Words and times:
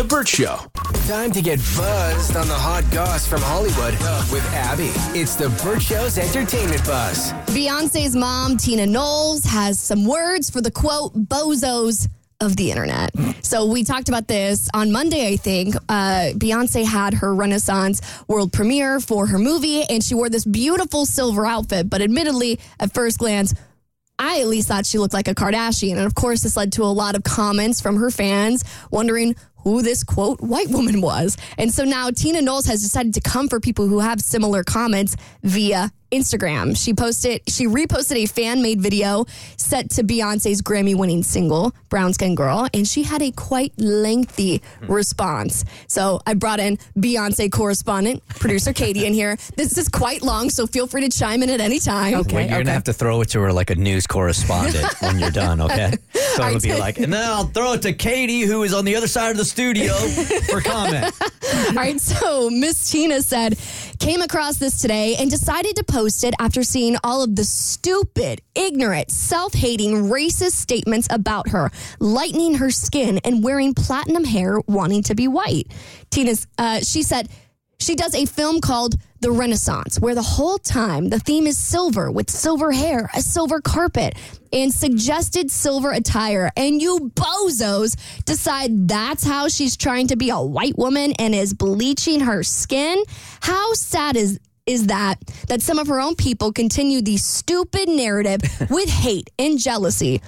The 0.00 0.06
Burt 0.06 0.28
Show. 0.28 0.56
Time 1.06 1.30
to 1.30 1.42
get 1.42 1.58
buzzed 1.76 2.34
on 2.34 2.48
the 2.48 2.54
hot 2.54 2.90
goss 2.90 3.26
from 3.26 3.42
Hollywood 3.42 3.92
with 4.32 4.42
Abby. 4.54 4.88
It's 5.12 5.34
the 5.34 5.50
Burt 5.62 5.82
Show's 5.82 6.16
entertainment 6.16 6.82
buzz. 6.86 7.34
Beyonce's 7.48 8.16
mom, 8.16 8.56
Tina 8.56 8.86
Knowles, 8.86 9.44
has 9.44 9.78
some 9.78 10.06
words 10.06 10.48
for 10.48 10.62
the 10.62 10.70
quote 10.70 11.12
bozos 11.12 12.08
of 12.40 12.56
the 12.56 12.70
internet. 12.70 13.10
So 13.42 13.66
we 13.66 13.84
talked 13.84 14.08
about 14.08 14.26
this 14.26 14.70
on 14.72 14.90
Monday, 14.90 15.34
I 15.34 15.36
think. 15.36 15.76
Uh, 15.90 16.32
Beyonce 16.32 16.86
had 16.86 17.12
her 17.12 17.34
Renaissance 17.34 18.00
world 18.26 18.54
premiere 18.54 19.00
for 19.00 19.26
her 19.26 19.38
movie, 19.38 19.82
and 19.82 20.02
she 20.02 20.14
wore 20.14 20.30
this 20.30 20.46
beautiful 20.46 21.04
silver 21.04 21.44
outfit. 21.44 21.90
But 21.90 22.00
admittedly, 22.00 22.58
at 22.78 22.94
first 22.94 23.18
glance, 23.18 23.52
I 24.20 24.40
at 24.40 24.48
least 24.48 24.68
thought 24.68 24.84
she 24.84 24.98
looked 24.98 25.14
like 25.14 25.28
a 25.28 25.34
Kardashian. 25.34 25.92
And 25.92 26.06
of 26.06 26.14
course, 26.14 26.42
this 26.42 26.54
led 26.54 26.72
to 26.74 26.82
a 26.82 26.92
lot 26.92 27.16
of 27.16 27.24
comments 27.24 27.80
from 27.80 27.96
her 27.96 28.10
fans 28.10 28.62
wondering 28.90 29.34
who 29.64 29.80
this 29.80 30.04
quote 30.04 30.40
white 30.42 30.68
woman 30.68 31.00
was. 31.00 31.38
And 31.56 31.72
so 31.72 31.84
now 31.84 32.10
Tina 32.10 32.42
Knowles 32.42 32.66
has 32.66 32.82
decided 32.82 33.14
to 33.14 33.22
come 33.22 33.48
for 33.48 33.60
people 33.60 33.86
who 33.88 34.00
have 34.00 34.20
similar 34.20 34.62
comments 34.62 35.16
via 35.42 35.90
Instagram. 36.10 36.76
She 36.76 36.94
posted, 36.94 37.42
she 37.48 37.66
reposted 37.66 38.16
a 38.16 38.26
fan 38.26 38.62
made 38.62 38.80
video 38.80 39.26
set 39.56 39.90
to 39.90 40.02
Beyonce's 40.02 40.62
Grammy 40.62 40.94
winning 40.96 41.22
single, 41.22 41.72
Brown 41.88 42.12
Skin 42.12 42.34
Girl, 42.34 42.68
and 42.74 42.86
she 42.86 43.02
had 43.02 43.22
a 43.22 43.30
quite 43.32 43.72
lengthy 43.78 44.62
response. 44.82 45.64
So 45.86 46.20
I 46.26 46.34
brought 46.34 46.60
in 46.60 46.78
Beyonce 46.98 47.50
correspondent, 47.50 48.26
producer 48.28 48.72
Katie 48.72 49.06
in 49.06 49.14
here. 49.14 49.36
This 49.60 49.76
is 49.76 49.88
quite 49.88 50.22
long, 50.22 50.48
so 50.48 50.66
feel 50.66 50.86
free 50.86 51.02
to 51.02 51.10
chime 51.10 51.42
in 51.42 51.50
at 51.50 51.60
any 51.60 51.80
time. 51.80 52.14
Okay, 52.14 52.34
Well, 52.34 52.48
you're 52.48 52.58
gonna 52.60 52.72
have 52.72 52.84
to 52.84 52.92
throw 52.94 53.20
it 53.20 53.28
to 53.30 53.40
her 53.42 53.52
like 53.52 53.68
a 53.70 53.74
news 53.74 54.06
correspondent 54.06 54.86
when 55.00 55.18
you're 55.18 55.30
done, 55.30 55.60
okay? 55.60 55.94
So 56.36 56.46
it'll 56.46 56.60
be 56.60 56.78
like, 56.78 56.98
and 56.98 57.12
then 57.12 57.24
I'll 57.28 57.44
throw 57.46 57.72
it 57.72 57.82
to 57.82 57.92
Katie, 57.92 58.42
who 58.42 58.62
is 58.62 58.72
on 58.72 58.84
the 58.84 58.94
other 58.94 59.08
side 59.08 59.32
of 59.32 59.36
the 59.36 59.44
studio 59.44 59.92
for 60.48 60.60
comment. 60.60 61.12
All 61.68 61.74
right, 61.74 62.00
so 62.00 62.48
Miss 62.48 62.88
Tina 62.90 63.20
said, 63.20 63.58
came 64.00 64.22
across 64.22 64.56
this 64.56 64.80
today 64.80 65.14
and 65.16 65.30
decided 65.30 65.76
to 65.76 65.84
post 65.84 66.24
it 66.24 66.34
after 66.40 66.62
seeing 66.62 66.96
all 67.04 67.22
of 67.22 67.36
the 67.36 67.44
stupid, 67.44 68.40
ignorant, 68.54 69.10
self 69.10 69.52
hating, 69.52 70.04
racist 70.04 70.52
statements 70.52 71.06
about 71.10 71.50
her, 71.50 71.70
lightening 72.00 72.54
her 72.54 72.70
skin 72.70 73.20
and 73.24 73.44
wearing 73.44 73.74
platinum 73.74 74.24
hair, 74.24 74.58
wanting 74.66 75.02
to 75.04 75.14
be 75.14 75.28
white. 75.28 75.70
Tina's, 76.10 76.46
uh, 76.58 76.80
she 76.80 77.02
said, 77.02 77.28
she 77.80 77.94
does 77.94 78.14
a 78.14 78.26
film 78.26 78.60
called 78.60 78.96
The 79.20 79.32
Renaissance, 79.32 79.98
where 79.98 80.14
the 80.14 80.22
whole 80.22 80.58
time 80.58 81.08
the 81.08 81.18
theme 81.18 81.46
is 81.46 81.58
silver 81.58 82.10
with 82.10 82.30
silver 82.30 82.72
hair, 82.72 83.10
a 83.14 83.22
silver 83.22 83.60
carpet, 83.60 84.14
and 84.52 84.72
suggested 84.72 85.50
silver 85.50 85.90
attire. 85.90 86.50
And 86.56 86.80
you 86.80 87.10
bozos 87.14 87.96
decide 88.24 88.86
that's 88.86 89.24
how 89.24 89.48
she's 89.48 89.76
trying 89.76 90.08
to 90.08 90.16
be 90.16 90.30
a 90.30 90.40
white 90.40 90.76
woman 90.76 91.14
and 91.18 91.34
is 91.34 91.54
bleaching 91.54 92.20
her 92.20 92.42
skin. 92.42 93.02
How 93.40 93.72
sad 93.72 94.16
is 94.16 94.38
is 94.66 94.86
that 94.86 95.16
that 95.48 95.62
some 95.62 95.78
of 95.78 95.88
her 95.88 96.00
own 96.00 96.14
people 96.14 96.52
continue 96.52 97.00
the 97.00 97.16
stupid 97.16 97.88
narrative 97.88 98.40
with 98.70 98.88
hate 98.88 99.30
and 99.38 99.58
jealousy. 99.58 100.20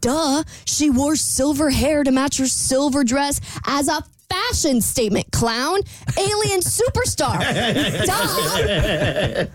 Duh, 0.00 0.44
she 0.66 0.90
wore 0.90 1.16
silver 1.16 1.70
hair 1.70 2.04
to 2.04 2.12
match 2.12 2.38
her 2.38 2.46
silver 2.46 3.02
dress 3.02 3.40
as 3.66 3.88
a 3.88 4.04
fashion 4.30 4.80
statement, 4.80 5.30
clown. 5.32 5.80
Alien 6.16 6.60
superstar. 6.60 7.38
Duh. 8.06 9.46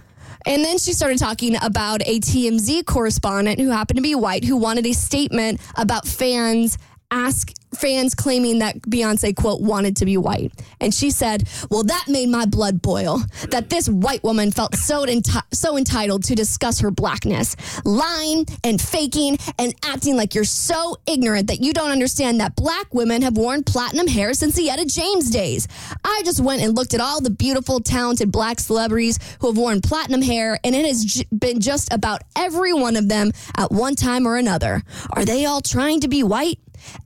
And 0.46 0.64
then 0.64 0.78
she 0.78 0.92
started 0.92 1.20
talking 1.20 1.56
about 1.62 2.02
a 2.06 2.20
TMZ 2.20 2.86
correspondent 2.86 3.60
who 3.60 3.70
happened 3.70 3.98
to 3.98 4.04
be 4.04 4.14
white 4.14 4.44
who 4.44 4.58
wanted 4.58 4.86
a 4.86 4.94
statement 4.94 5.62
about 5.78 6.06
fans 6.06 6.78
ask 7.14 7.54
fans 7.76 8.14
claiming 8.14 8.60
that 8.60 8.80
Beyonce 8.82 9.36
quote 9.36 9.62
wanted 9.62 9.96
to 9.98 10.06
be 10.06 10.18
white. 10.18 10.52
And 10.80 10.94
she 10.94 11.10
said, 11.10 11.48
"Well, 11.70 11.84
that 11.84 12.06
made 12.08 12.30
my 12.30 12.46
blood 12.46 12.82
boil. 12.82 13.24
That 13.50 13.70
this 13.70 13.88
white 13.90 14.24
woman 14.24 14.52
felt 14.52 14.76
so 14.76 15.06
enti- 15.06 15.42
so 15.52 15.78
entitled 15.78 16.24
to 16.26 16.36
discuss 16.36 16.80
her 16.80 16.92
blackness, 16.92 17.56
lying 17.84 18.46
and 18.64 18.80
faking 18.82 19.38
and 19.58 19.74
acting 19.84 20.16
like 20.16 20.36
you're 20.36 20.44
so 20.44 20.98
ignorant 21.08 21.48
that 21.48 21.62
you 21.62 21.74
don't 21.74 21.92
understand 21.92 22.40
that 22.40 22.56
black 22.56 22.94
women 22.94 23.22
have 23.22 23.38
worn 23.38 23.64
platinum 23.64 24.08
hair 24.08 24.34
since 24.34 24.56
the 24.56 24.70
Etta 24.70 24.86
James 24.86 25.30
days. 25.30 25.68
I 26.04 26.22
just 26.26 26.40
went 26.40 26.62
and 26.62 26.76
looked 26.76 26.94
at 26.94 27.02
all 27.02 27.22
the 27.22 27.30
beautiful 27.30 27.80
talented 27.80 28.32
black 28.32 28.60
celebrities 28.60 29.20
who 29.40 29.48
have 29.48 29.58
worn 29.58 29.82
platinum 29.82 30.22
hair 30.22 30.60
and 30.64 30.76
it 30.76 30.86
has 30.86 31.04
j- 31.06 31.26
been 31.38 31.60
just 31.60 31.92
about 31.92 32.22
every 32.36 32.74
one 32.74 32.96
of 32.96 33.10
them 33.10 33.32
at 33.58 33.72
one 33.72 33.96
time 33.96 34.28
or 34.28 34.38
another. 34.38 34.84
Are 35.12 35.26
they 35.26 35.46
all 35.46 35.62
trying 35.62 36.02
to 36.02 36.08
be 36.08 36.24
white?" 36.24 36.60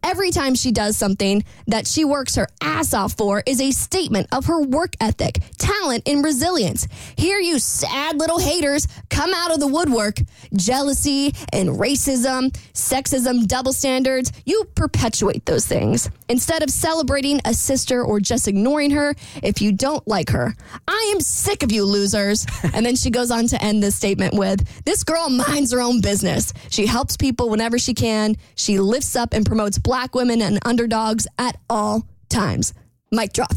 Every 0.03 0.31
time 0.31 0.55
she 0.55 0.71
does 0.71 0.97
something 0.97 1.43
that 1.67 1.87
she 1.87 2.05
works 2.05 2.35
her 2.35 2.47
ass 2.61 2.93
off 2.93 3.13
for 3.13 3.43
is 3.45 3.59
a 3.59 3.71
statement 3.71 4.27
of 4.31 4.45
her 4.45 4.61
work 4.61 4.95
ethic, 5.01 5.39
talent, 5.57 6.07
and 6.07 6.23
resilience. 6.23 6.87
Here, 7.15 7.39
you 7.39 7.59
sad 7.59 8.17
little 8.17 8.39
haters 8.39 8.87
come 9.09 9.33
out 9.33 9.51
of 9.51 9.59
the 9.59 9.67
woodwork. 9.67 10.19
Jealousy 10.55 11.33
and 11.51 11.69
racism, 11.69 12.51
sexism, 12.73 13.47
double 13.47 13.73
standards, 13.73 14.31
you 14.45 14.65
perpetuate 14.75 15.45
those 15.45 15.65
things. 15.65 16.09
Instead 16.29 16.63
of 16.63 16.69
celebrating 16.69 17.41
a 17.45 17.53
sister 17.53 18.03
or 18.03 18.19
just 18.19 18.47
ignoring 18.47 18.91
her 18.91 19.15
if 19.43 19.61
you 19.61 19.71
don't 19.71 20.07
like 20.07 20.29
her. 20.29 20.55
I 20.87 21.11
am 21.13 21.19
sick 21.19 21.63
of 21.63 21.71
you 21.71 21.83
losers. 21.83 22.45
and 22.73 22.85
then 22.85 22.95
she 22.95 23.09
goes 23.09 23.31
on 23.31 23.47
to 23.47 23.61
end 23.61 23.83
this 23.83 23.95
statement 23.95 24.33
with 24.33 24.65
This 24.85 25.03
girl 25.03 25.29
minds 25.29 25.73
her 25.73 25.81
own 25.81 26.01
business. 26.01 26.53
She 26.69 26.85
helps 26.85 27.17
people 27.17 27.49
whenever 27.49 27.77
she 27.77 27.93
can. 27.93 28.35
She 28.55 28.79
lifts 28.79 29.15
up 29.15 29.33
and 29.33 29.45
promotes 29.45 29.66
black 29.75 30.15
women 30.15 30.41
and 30.41 30.59
underdogs 30.65 31.27
at 31.37 31.57
all 31.69 32.07
times. 32.29 32.73
Mic 33.11 33.33
drop. 33.33 33.51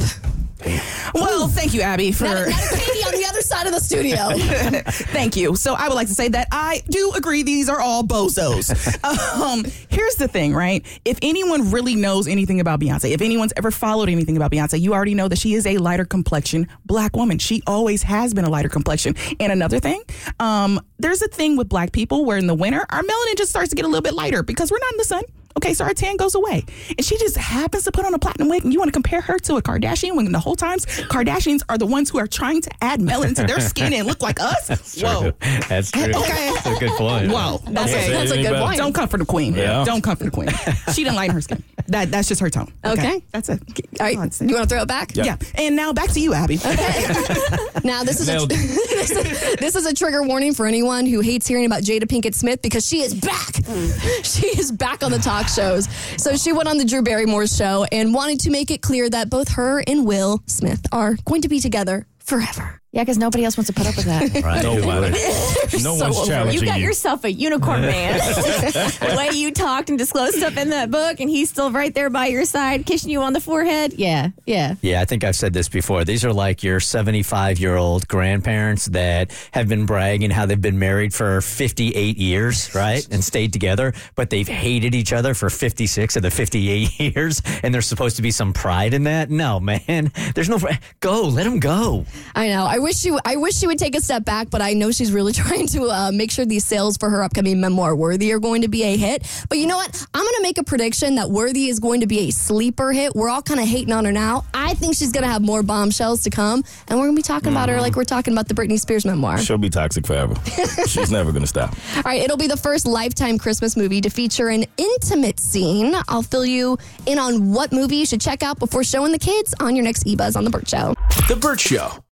Well, 1.14 1.48
thank 1.48 1.74
you, 1.74 1.80
Abby, 1.80 2.12
for. 2.12 2.24
Now, 2.24 2.44
now 2.44 2.58
Katie 2.74 3.04
on 3.04 3.12
the 3.12 3.26
other 3.28 3.40
side 3.40 3.66
of 3.66 3.72
the 3.72 3.80
studio. 3.80 4.30
Thank 5.12 5.36
you. 5.36 5.56
So 5.56 5.74
I 5.74 5.88
would 5.88 5.94
like 5.94 6.08
to 6.08 6.14
say 6.14 6.28
that 6.28 6.48
I 6.52 6.82
do 6.88 7.12
agree 7.16 7.42
these 7.42 7.68
are 7.68 7.80
all 7.80 8.02
bozos. 8.04 8.70
um, 9.40 9.64
here's 9.88 10.14
the 10.16 10.28
thing, 10.28 10.54
right? 10.54 10.84
If 11.04 11.18
anyone 11.22 11.70
really 11.70 11.96
knows 11.96 12.28
anything 12.28 12.60
about 12.60 12.80
Beyonce, 12.80 13.10
if 13.12 13.22
anyone's 13.22 13.52
ever 13.56 13.70
followed 13.70 14.08
anything 14.08 14.36
about 14.36 14.52
Beyonce, 14.52 14.80
you 14.80 14.94
already 14.94 15.14
know 15.14 15.28
that 15.28 15.38
she 15.38 15.54
is 15.54 15.66
a 15.66 15.78
lighter 15.78 16.04
complexion 16.04 16.68
black 16.84 17.16
woman. 17.16 17.38
She 17.38 17.62
always 17.66 18.02
has 18.02 18.34
been 18.34 18.44
a 18.44 18.50
lighter 18.50 18.68
complexion. 18.68 19.16
And 19.40 19.52
another 19.52 19.80
thing, 19.80 20.02
um, 20.38 20.80
there's 20.98 21.22
a 21.22 21.28
thing 21.28 21.56
with 21.56 21.68
black 21.68 21.92
people 21.92 22.24
where 22.24 22.38
in 22.38 22.46
the 22.46 22.54
winter 22.54 22.84
our 22.90 23.02
melanin 23.02 23.36
just 23.36 23.50
starts 23.50 23.70
to 23.70 23.76
get 23.76 23.84
a 23.84 23.88
little 23.88 24.02
bit 24.02 24.14
lighter 24.14 24.42
because 24.42 24.70
we're 24.70 24.78
not 24.78 24.92
in 24.92 24.98
the 24.98 25.04
sun. 25.04 25.22
Okay, 25.56 25.74
so 25.74 25.84
her 25.84 25.94
tan 25.94 26.16
goes 26.16 26.34
away. 26.34 26.64
And 26.90 27.04
she 27.04 27.18
just 27.18 27.36
happens 27.36 27.84
to 27.84 27.92
put 27.92 28.04
on 28.04 28.14
a 28.14 28.18
platinum 28.18 28.48
wig, 28.48 28.64
and 28.64 28.72
you 28.72 28.78
want 28.78 28.88
to 28.88 28.92
compare 28.92 29.20
her 29.20 29.38
to 29.40 29.56
a 29.56 29.62
Kardashian 29.62 30.14
when 30.16 30.30
the 30.32 30.38
whole 30.38 30.56
times 30.56 30.86
Kardashians 30.86 31.62
are 31.68 31.76
the 31.76 31.86
ones 31.86 32.08
who 32.10 32.18
are 32.18 32.26
trying 32.26 32.60
to 32.62 32.70
add 32.80 33.00
melanin 33.00 33.34
to 33.36 33.44
their 33.44 33.60
skin 33.60 33.92
and 33.92 34.06
look 34.06 34.22
like 34.22 34.40
us? 34.40 35.00
Whoa. 35.00 35.32
That's 35.68 35.90
true. 35.90 36.02
Okay. 36.04 36.52
That's 36.64 36.66
a 36.66 36.80
good 36.80 36.90
point. 36.92 37.30
Whoa. 37.30 37.60
That's, 37.66 37.92
okay. 37.92 38.08
a, 38.08 38.12
that's 38.12 38.30
a 38.30 38.36
good 38.36 38.46
Anybody? 38.46 38.64
point. 38.64 38.76
Don't 38.78 38.92
come 38.94 39.08
for 39.08 39.18
the 39.18 39.24
queen. 39.24 39.54
Yeah. 39.54 39.84
Don't 39.84 40.02
come 40.02 40.16
for 40.16 40.24
the 40.24 40.30
queen. 40.30 40.48
She 40.94 41.04
didn't 41.04 41.16
lighten 41.16 41.34
her 41.34 41.40
skin. 41.40 41.62
That 41.88 42.10
that's 42.10 42.28
just 42.28 42.40
her 42.40 42.50
tone. 42.50 42.72
Okay. 42.84 43.22
That's 43.32 43.48
it. 43.48 43.60
All 43.98 44.06
right, 44.06 44.12
you 44.12 44.18
want 44.18 44.32
to 44.32 44.66
throw 44.66 44.82
it 44.82 44.88
back? 44.88 45.16
yeah. 45.16 45.36
And 45.56 45.74
now 45.76 45.92
back 45.92 46.10
to 46.12 46.20
you, 46.20 46.32
Abby. 46.34 46.56
Okay. 46.56 46.74
now 47.84 48.04
this 48.04 48.20
is 48.20 48.28
a, 48.28 48.46
this, 48.46 49.10
is, 49.10 49.56
this 49.56 49.76
is 49.76 49.86
a 49.86 49.94
trigger 49.94 50.22
warning 50.22 50.54
for 50.54 50.66
anyone 50.66 51.06
who 51.06 51.20
hates 51.20 51.46
hearing 51.46 51.66
about 51.66 51.82
Jada 51.82 52.04
Pinkett 52.04 52.34
Smith 52.34 52.62
because 52.62 52.86
she 52.86 53.00
is 53.00 53.14
back. 53.14 53.52
Mm. 53.54 54.24
She 54.24 54.46
is 54.58 54.70
back 54.72 55.02
on 55.02 55.10
the 55.10 55.18
talk 55.18 55.48
shows. 55.54 55.88
So 56.16 56.36
she 56.36 56.52
went 56.52 56.68
on 56.68 56.78
the 56.78 56.84
Drew 56.84 57.02
Barrymore 57.02 57.46
show 57.46 57.84
and 57.90 58.14
wanted 58.14 58.40
to 58.40 58.50
make 58.50 58.70
it 58.70 58.82
clear 58.82 59.08
that 59.10 59.30
both 59.30 59.50
her 59.50 59.82
and 59.86 60.06
Will 60.06 60.42
Smith 60.46 60.86
are 60.92 61.16
going 61.24 61.42
to 61.42 61.48
be 61.48 61.60
together 61.60 62.06
forever. 62.18 62.79
Yeah, 62.92 63.02
because 63.02 63.18
nobody 63.18 63.44
else 63.44 63.56
wants 63.56 63.68
to 63.68 63.72
put 63.72 63.86
up 63.86 63.96
with 63.96 64.06
that. 64.06 64.42
Right. 64.44 64.62
Nobody. 64.62 65.16
So 65.70 65.78
No 65.78 65.94
one's 65.94 66.26
challenging 66.26 66.60
You 66.60 66.66
got 66.66 66.80
you. 66.80 66.86
yourself 66.86 67.22
a 67.22 67.30
unicorn 67.32 67.82
man. 67.82 68.18
the 68.18 69.14
way 69.16 69.30
you 69.36 69.52
talked 69.52 69.88
and 69.88 69.96
disclosed 69.96 70.34
stuff 70.34 70.56
in 70.56 70.70
that 70.70 70.90
book, 70.90 71.20
and 71.20 71.30
he's 71.30 71.48
still 71.48 71.70
right 71.70 71.94
there 71.94 72.10
by 72.10 72.26
your 72.26 72.44
side, 72.44 72.84
kissing 72.86 73.10
you 73.10 73.22
on 73.22 73.32
the 73.32 73.40
forehead. 73.40 73.92
Yeah, 73.92 74.30
yeah. 74.46 74.74
Yeah, 74.82 75.00
I 75.00 75.04
think 75.04 75.22
I've 75.22 75.36
said 75.36 75.52
this 75.52 75.68
before. 75.68 76.04
These 76.04 76.24
are 76.24 76.32
like 76.32 76.64
your 76.64 76.80
75 76.80 77.60
year 77.60 77.76
old 77.76 78.08
grandparents 78.08 78.86
that 78.86 79.30
have 79.52 79.68
been 79.68 79.86
bragging 79.86 80.30
how 80.32 80.44
they've 80.44 80.60
been 80.60 80.78
married 80.80 81.14
for 81.14 81.40
58 81.40 82.16
years, 82.18 82.74
right? 82.74 83.06
And 83.12 83.22
stayed 83.22 83.52
together, 83.52 83.92
but 84.16 84.30
they've 84.30 84.48
hated 84.48 84.96
each 84.96 85.12
other 85.12 85.34
for 85.34 85.48
56 85.50 86.16
of 86.16 86.22
the 86.22 86.30
58 86.32 86.98
years. 87.14 87.42
And 87.62 87.72
there's 87.72 87.86
supposed 87.86 88.16
to 88.16 88.22
be 88.22 88.32
some 88.32 88.52
pride 88.52 88.92
in 88.92 89.04
that. 89.04 89.30
No, 89.30 89.60
man. 89.60 90.10
There's 90.34 90.48
no, 90.48 90.58
go, 90.98 91.22
let 91.28 91.44
them 91.44 91.60
go. 91.60 92.06
I 92.34 92.48
know. 92.48 92.64
I 92.64 92.79
wish 92.80 92.96
she 92.96 93.16
I 93.24 93.36
wish 93.36 93.54
she 93.54 93.66
would 93.66 93.78
take 93.78 93.94
a 93.96 94.00
step 94.00 94.24
back, 94.24 94.50
but 94.50 94.60
I 94.62 94.74
know 94.74 94.90
she's 94.90 95.12
really 95.12 95.32
trying 95.42 95.66
to 95.68 95.84
uh, 95.84 96.10
make 96.12 96.30
sure 96.30 96.44
these 96.44 96.64
sales 96.64 96.96
for 96.96 97.08
her 97.10 97.22
upcoming 97.22 97.60
memoir 97.60 97.94
Worthy 97.94 98.32
are 98.32 98.40
going 98.40 98.62
to 98.62 98.68
be 98.68 98.82
a 98.82 98.96
hit. 98.96 99.26
But 99.48 99.58
you 99.58 99.66
know 99.66 99.76
what? 99.76 100.06
I'm 100.14 100.22
going 100.22 100.36
to 100.36 100.42
make 100.42 100.58
a 100.58 100.64
prediction 100.64 101.14
that 101.16 101.30
Worthy 101.30 101.68
is 101.68 101.78
going 101.78 102.00
to 102.00 102.06
be 102.06 102.28
a 102.28 102.30
sleeper 102.30 102.92
hit. 102.92 103.14
We're 103.14 103.28
all 103.28 103.42
kind 103.42 103.60
of 103.60 103.66
hating 103.66 103.92
on 103.92 104.04
her 104.04 104.12
now. 104.12 104.44
I 104.54 104.74
think 104.74 104.96
she's 104.96 105.12
going 105.12 105.24
to 105.24 105.30
have 105.30 105.42
more 105.42 105.62
bombshells 105.62 106.22
to 106.24 106.30
come, 106.30 106.64
and 106.88 106.98
we're 106.98 107.06
going 107.06 107.16
to 107.16 107.18
be 107.18 107.22
talking 107.22 107.52
about 107.52 107.68
her 107.68 107.80
like 107.80 107.96
we're 107.96 108.04
talking 108.04 108.32
about 108.34 108.48
the 108.48 108.54
Britney 108.54 108.78
Spears 108.78 109.04
memoir. 109.04 109.38
She'll 109.38 109.58
be 109.58 109.70
toxic 109.70 110.06
forever. 110.06 110.34
She's 110.86 111.10
never 111.10 111.32
gonna 111.32 111.46
stop. 111.46 111.74
All 111.96 112.02
right, 112.02 112.22
it'll 112.22 112.36
be 112.36 112.46
the 112.46 112.56
first 112.56 112.86
Lifetime 112.86 113.38
Christmas 113.38 113.76
movie 113.76 114.00
to 114.00 114.10
feature 114.10 114.48
an 114.48 114.64
intimate 114.76 115.40
scene. 115.40 115.94
I'll 116.08 116.22
fill 116.22 116.46
you 116.46 116.78
in 117.06 117.18
on 117.18 117.52
what 117.52 117.72
movie 117.72 117.96
you 117.96 118.06
should 118.06 118.20
check 118.20 118.42
out 118.42 118.58
before 118.58 118.84
showing 118.84 119.12
the 119.12 119.18
kids 119.18 119.54
on 119.60 119.76
your 119.76 119.84
next 119.84 120.04
eBuzz 120.04 120.36
on 120.36 120.44
the 120.44 120.50
Burt 120.50 120.68
Show. 120.68 120.94
The 121.28 121.36
Burt 121.36 121.60
Show. 121.60 122.02